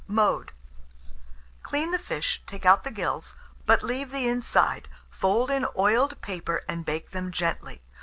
Mode. 0.07 0.51
Clean 1.61 1.91
the 1.91 1.99
fish, 1.99 2.41
take 2.47 2.65
out 2.65 2.83
the 2.83 2.89
gills, 2.89 3.35
but 3.67 3.83
leave 3.83 4.09
the 4.09 4.27
inside, 4.27 4.87
fold 5.11 5.51
in 5.51 5.67
oiled 5.77 6.19
paper, 6.21 6.63
and 6.67 6.83
bake 6.83 7.11
them 7.11 7.31
gently. 7.31 7.83